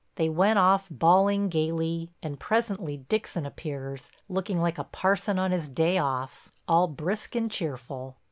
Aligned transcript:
They 0.15 0.29
went 0.29 0.57
off 0.57 0.87
bawling 0.89 1.47
gayly, 1.49 2.09
and 2.23 2.39
presently 2.39 2.97
Dixon 3.07 3.45
appears, 3.45 4.11
looking 4.27 4.59
like 4.59 4.79
a 4.79 4.83
parson 4.85 5.37
on 5.37 5.51
his 5.51 5.67
day 5.69 5.99
off, 5.99 6.49
all 6.67 6.87
brisk 6.87 7.35
and 7.35 7.51
cheerful. 7.51 8.15